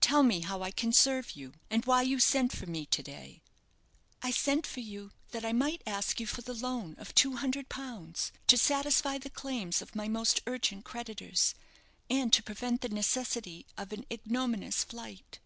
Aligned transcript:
Tell 0.00 0.22
me 0.22 0.42
how 0.42 0.62
I 0.62 0.70
can 0.70 0.92
serve 0.92 1.32
you, 1.32 1.52
and 1.68 1.84
why 1.84 2.02
you 2.02 2.20
sent 2.20 2.52
for 2.52 2.66
me 2.66 2.86
to 2.86 3.02
day?" 3.02 3.42
"I 4.22 4.30
sent 4.30 4.68
for 4.68 4.78
you 4.78 5.10
that 5.32 5.44
I 5.44 5.52
might 5.52 5.82
ask 5.84 6.20
you 6.20 6.28
for 6.28 6.42
the 6.42 6.54
loan 6.54 6.94
of 6.96 7.12
two 7.12 7.34
hundred 7.38 7.68
pounds, 7.68 8.30
to 8.46 8.56
satisfy 8.56 9.18
the 9.18 9.30
claims 9.30 9.82
of 9.82 9.96
my 9.96 10.06
most 10.06 10.40
urgent 10.46 10.84
creditors, 10.84 11.56
and 12.08 12.32
to 12.34 12.40
prevent 12.40 12.82
the 12.82 12.88
necessity 12.88 13.66
of 13.76 13.92
an 13.92 14.06
ignominious 14.12 14.84
flight." 14.84 15.40